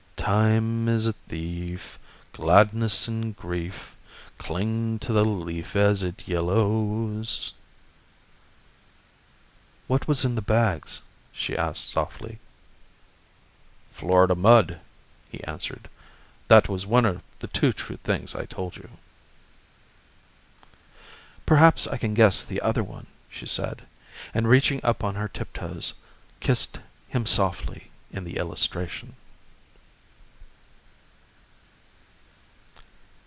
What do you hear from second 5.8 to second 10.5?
it yellows" "What was in the